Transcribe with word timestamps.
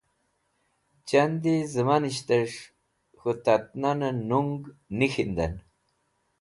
Chandi 1.07 1.55
Zemanisht 1.75 2.29
Es̃h 2.41 2.59
K̃hu 3.19 3.31
Tat 3.43 3.65
Nane 3.81 4.09
Nung 4.29 4.59
Nik̃hinden 4.97 5.53